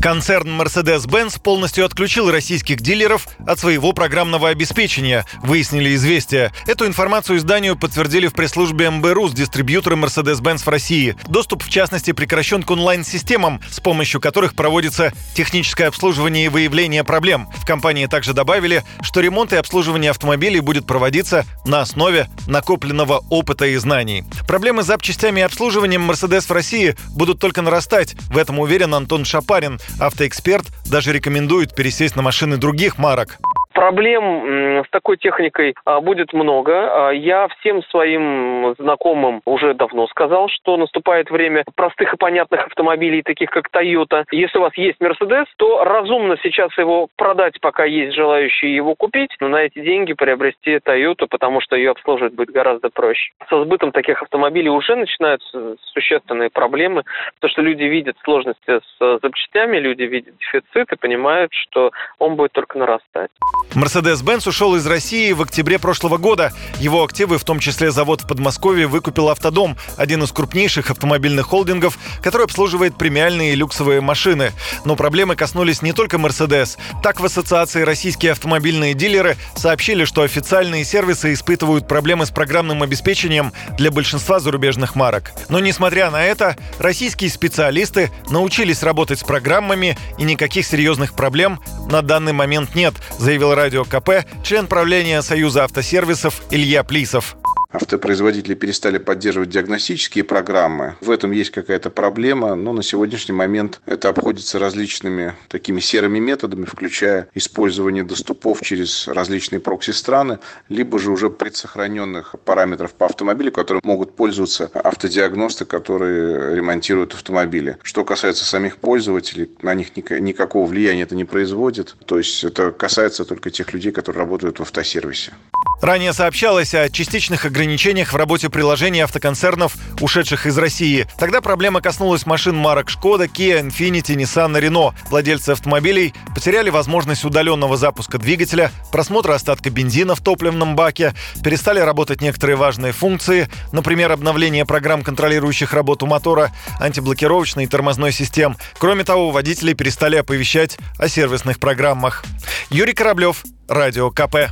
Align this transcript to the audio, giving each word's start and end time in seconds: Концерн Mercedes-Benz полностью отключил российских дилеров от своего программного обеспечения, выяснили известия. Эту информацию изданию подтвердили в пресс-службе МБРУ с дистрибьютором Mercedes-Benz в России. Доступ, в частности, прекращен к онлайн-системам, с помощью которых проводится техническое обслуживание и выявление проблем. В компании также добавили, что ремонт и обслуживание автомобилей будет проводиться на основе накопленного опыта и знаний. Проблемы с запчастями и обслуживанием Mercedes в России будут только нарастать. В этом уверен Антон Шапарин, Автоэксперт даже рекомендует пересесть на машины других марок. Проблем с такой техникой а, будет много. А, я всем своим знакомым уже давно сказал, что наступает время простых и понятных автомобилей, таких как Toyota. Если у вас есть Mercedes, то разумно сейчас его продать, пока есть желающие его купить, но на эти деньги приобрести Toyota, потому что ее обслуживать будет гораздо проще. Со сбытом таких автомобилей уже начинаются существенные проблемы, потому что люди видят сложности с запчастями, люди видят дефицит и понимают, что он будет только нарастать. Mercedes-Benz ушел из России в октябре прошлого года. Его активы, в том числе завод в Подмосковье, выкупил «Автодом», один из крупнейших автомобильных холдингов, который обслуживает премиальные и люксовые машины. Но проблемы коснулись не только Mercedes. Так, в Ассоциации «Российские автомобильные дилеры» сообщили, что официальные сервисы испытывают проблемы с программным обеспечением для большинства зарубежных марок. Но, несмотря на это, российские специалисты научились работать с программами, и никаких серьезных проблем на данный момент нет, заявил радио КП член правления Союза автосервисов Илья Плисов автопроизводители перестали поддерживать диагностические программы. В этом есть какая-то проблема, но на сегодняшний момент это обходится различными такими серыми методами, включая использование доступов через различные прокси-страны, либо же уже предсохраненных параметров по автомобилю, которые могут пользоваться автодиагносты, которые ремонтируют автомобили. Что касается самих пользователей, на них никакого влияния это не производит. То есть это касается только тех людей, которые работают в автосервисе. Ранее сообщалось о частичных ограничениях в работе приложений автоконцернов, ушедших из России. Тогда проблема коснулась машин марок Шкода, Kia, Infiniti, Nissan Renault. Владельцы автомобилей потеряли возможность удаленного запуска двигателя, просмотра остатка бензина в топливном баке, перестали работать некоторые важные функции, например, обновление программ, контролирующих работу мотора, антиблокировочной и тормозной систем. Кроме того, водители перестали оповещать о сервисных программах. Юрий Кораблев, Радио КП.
Концерн 0.00 0.58
Mercedes-Benz 0.58 1.42
полностью 1.42 1.84
отключил 1.84 2.30
российских 2.30 2.80
дилеров 2.80 3.28
от 3.46 3.58
своего 3.58 3.92
программного 3.92 4.48
обеспечения, 4.48 5.26
выяснили 5.42 5.94
известия. 5.94 6.52
Эту 6.66 6.86
информацию 6.86 7.36
изданию 7.36 7.76
подтвердили 7.76 8.26
в 8.26 8.32
пресс-службе 8.32 8.88
МБРУ 8.88 9.28
с 9.28 9.34
дистрибьютором 9.34 10.06
Mercedes-Benz 10.06 10.64
в 10.64 10.68
России. 10.68 11.16
Доступ, 11.28 11.64
в 11.64 11.68
частности, 11.68 12.12
прекращен 12.12 12.62
к 12.62 12.70
онлайн-системам, 12.70 13.60
с 13.70 13.80
помощью 13.80 14.22
которых 14.22 14.54
проводится 14.54 15.12
техническое 15.34 15.88
обслуживание 15.88 16.46
и 16.46 16.48
выявление 16.48 17.04
проблем. 17.04 17.48
В 17.58 17.66
компании 17.66 18.06
также 18.06 18.32
добавили, 18.32 18.84
что 19.02 19.20
ремонт 19.20 19.52
и 19.52 19.56
обслуживание 19.56 20.12
автомобилей 20.12 20.60
будет 20.60 20.86
проводиться 20.86 21.44
на 21.66 21.82
основе 21.82 22.30
накопленного 22.46 23.22
опыта 23.28 23.66
и 23.66 23.76
знаний. 23.76 24.24
Проблемы 24.48 24.82
с 24.82 24.86
запчастями 24.86 25.40
и 25.40 25.44
обслуживанием 25.44 26.10
Mercedes 26.10 26.46
в 26.46 26.52
России 26.52 26.96
будут 27.10 27.38
только 27.38 27.60
нарастать. 27.60 28.14
В 28.30 28.38
этом 28.38 28.60
уверен 28.60 28.94
Антон 28.94 29.26
Шапарин, 29.26 29.78
Автоэксперт 29.98 30.66
даже 30.86 31.12
рекомендует 31.12 31.74
пересесть 31.74 32.16
на 32.16 32.22
машины 32.22 32.56
других 32.56 32.98
марок. 32.98 33.38
Проблем 33.80 34.84
с 34.84 34.90
такой 34.90 35.16
техникой 35.16 35.74
а, 35.86 36.02
будет 36.02 36.34
много. 36.34 37.08
А, 37.08 37.10
я 37.12 37.48
всем 37.48 37.82
своим 37.84 38.74
знакомым 38.78 39.40
уже 39.46 39.72
давно 39.72 40.06
сказал, 40.08 40.50
что 40.50 40.76
наступает 40.76 41.30
время 41.30 41.64
простых 41.76 42.12
и 42.12 42.16
понятных 42.18 42.66
автомобилей, 42.66 43.22
таких 43.22 43.48
как 43.48 43.70
Toyota. 43.72 44.24
Если 44.32 44.58
у 44.58 44.60
вас 44.60 44.76
есть 44.76 45.00
Mercedes, 45.00 45.46
то 45.56 45.82
разумно 45.82 46.36
сейчас 46.42 46.76
его 46.76 47.08
продать, 47.16 47.58
пока 47.62 47.86
есть 47.86 48.14
желающие 48.14 48.76
его 48.76 48.94
купить, 48.94 49.34
но 49.40 49.48
на 49.48 49.62
эти 49.62 49.80
деньги 49.80 50.12
приобрести 50.12 50.76
Toyota, 50.76 51.26
потому 51.26 51.62
что 51.62 51.74
ее 51.74 51.92
обслуживать 51.92 52.34
будет 52.34 52.50
гораздо 52.50 52.90
проще. 52.90 53.32
Со 53.48 53.64
сбытом 53.64 53.92
таких 53.92 54.22
автомобилей 54.22 54.68
уже 54.68 54.94
начинаются 54.94 55.76
существенные 55.94 56.50
проблемы, 56.50 57.04
потому 57.36 57.50
что 57.50 57.62
люди 57.62 57.84
видят 57.84 58.18
сложности 58.24 58.80
с 58.98 59.20
запчастями, 59.22 59.78
люди 59.78 60.02
видят 60.02 60.34
дефицит 60.36 60.92
и 60.92 60.96
понимают, 60.96 61.50
что 61.54 61.92
он 62.18 62.36
будет 62.36 62.52
только 62.52 62.76
нарастать. 62.76 63.30
Mercedes-Benz 63.74 64.48
ушел 64.48 64.74
из 64.74 64.86
России 64.86 65.30
в 65.32 65.42
октябре 65.42 65.78
прошлого 65.78 66.16
года. 66.16 66.52
Его 66.80 67.04
активы, 67.04 67.38
в 67.38 67.44
том 67.44 67.60
числе 67.60 67.92
завод 67.92 68.22
в 68.22 68.26
Подмосковье, 68.26 68.88
выкупил 68.88 69.28
«Автодом», 69.28 69.76
один 69.96 70.24
из 70.24 70.32
крупнейших 70.32 70.90
автомобильных 70.90 71.46
холдингов, 71.46 71.96
который 72.20 72.44
обслуживает 72.44 72.96
премиальные 72.96 73.52
и 73.52 73.56
люксовые 73.56 74.00
машины. 74.00 74.52
Но 74.84 74.96
проблемы 74.96 75.36
коснулись 75.36 75.82
не 75.82 75.92
только 75.92 76.16
Mercedes. 76.16 76.78
Так, 77.02 77.20
в 77.20 77.24
Ассоциации 77.24 77.82
«Российские 77.82 78.32
автомобильные 78.32 78.94
дилеры» 78.94 79.36
сообщили, 79.54 80.04
что 80.04 80.22
официальные 80.22 80.84
сервисы 80.84 81.32
испытывают 81.32 81.86
проблемы 81.86 82.26
с 82.26 82.30
программным 82.30 82.82
обеспечением 82.82 83.52
для 83.78 83.92
большинства 83.92 84.40
зарубежных 84.40 84.96
марок. 84.96 85.32
Но, 85.48 85.60
несмотря 85.60 86.10
на 86.10 86.24
это, 86.24 86.56
российские 86.78 87.30
специалисты 87.30 88.10
научились 88.30 88.82
работать 88.82 89.20
с 89.20 89.24
программами, 89.24 89.96
и 90.18 90.24
никаких 90.24 90.66
серьезных 90.66 91.14
проблем 91.14 91.60
на 91.88 92.02
данный 92.02 92.32
момент 92.32 92.74
нет, 92.74 92.94
заявил 93.18 93.54
радио 93.60 93.84
КП 93.84 94.24
член 94.42 94.66
правления 94.66 95.20
Союза 95.20 95.64
автосервисов 95.64 96.40
Илья 96.50 96.82
Плисов 96.82 97.36
автопроизводители 97.72 98.54
перестали 98.54 98.98
поддерживать 98.98 99.50
диагностические 99.50 100.24
программы. 100.24 100.96
В 101.00 101.10
этом 101.10 101.30
есть 101.30 101.50
какая-то 101.50 101.90
проблема, 101.90 102.54
но 102.54 102.72
на 102.72 102.82
сегодняшний 102.82 103.34
момент 103.34 103.80
это 103.86 104.08
обходится 104.08 104.58
различными 104.58 105.34
такими 105.48 105.80
серыми 105.80 106.18
методами, 106.18 106.64
включая 106.64 107.28
использование 107.34 108.04
доступов 108.04 108.60
через 108.62 109.08
различные 109.08 109.60
прокси-страны, 109.60 110.38
либо 110.68 110.98
же 110.98 111.10
уже 111.10 111.30
предсохраненных 111.30 112.34
параметров 112.44 112.92
по 112.94 113.06
автомобилю, 113.06 113.52
которые 113.52 113.80
могут 113.84 114.16
пользоваться 114.16 114.70
автодиагносты, 114.72 115.64
которые 115.64 116.56
ремонтируют 116.56 117.14
автомобили. 117.14 117.78
Что 117.82 118.04
касается 118.04 118.44
самих 118.44 118.78
пользователей, 118.78 119.50
на 119.62 119.74
них 119.74 119.96
никакого 119.96 120.66
влияния 120.66 121.02
это 121.02 121.14
не 121.14 121.24
производит. 121.24 121.96
То 122.06 122.18
есть 122.18 122.44
это 122.44 122.70
касается 122.72 123.24
только 123.24 123.50
тех 123.50 123.72
людей, 123.72 123.92
которые 123.92 124.20
работают 124.20 124.58
в 124.58 124.62
автосервисе. 124.62 125.32
Ранее 125.80 126.12
сообщалось 126.12 126.74
о 126.74 126.90
частичных 126.90 127.46
ограничениях 127.46 128.12
в 128.12 128.16
работе 128.16 128.50
приложений 128.50 129.00
автоконцернов, 129.00 129.76
ушедших 130.00 130.44
из 130.44 130.58
России. 130.58 131.06
Тогда 131.18 131.40
проблема 131.40 131.80
коснулась 131.80 132.26
машин 132.26 132.54
марок 132.54 132.90
Шкода, 132.90 133.24
Kia, 133.24 133.62
Infiniti, 133.66 134.14
Nissan 134.14 134.60
Renault. 134.60 134.94
Владельцы 135.08 135.50
автомобилей 135.50 136.12
потеряли 136.34 136.68
возможность 136.68 137.24
удаленного 137.24 137.78
запуска 137.78 138.18
двигателя, 138.18 138.70
просмотра 138.92 139.34
остатка 139.34 139.70
бензина 139.70 140.14
в 140.14 140.20
топливном 140.20 140.76
баке, 140.76 141.14
перестали 141.42 141.80
работать 141.80 142.20
некоторые 142.20 142.56
важные 142.56 142.92
функции, 142.92 143.48
например, 143.72 144.12
обновление 144.12 144.66
программ, 144.66 145.02
контролирующих 145.02 145.72
работу 145.72 146.06
мотора, 146.06 146.52
антиблокировочной 146.78 147.64
и 147.64 147.66
тормозной 147.66 148.12
систем. 148.12 148.56
Кроме 148.78 149.04
того, 149.04 149.30
водители 149.30 149.72
перестали 149.72 150.16
оповещать 150.16 150.78
о 150.98 151.08
сервисных 151.08 151.58
программах. 151.58 152.22
Юрий 152.68 152.92
Кораблев, 152.92 153.44
Радио 153.68 154.10
КП. 154.10 154.50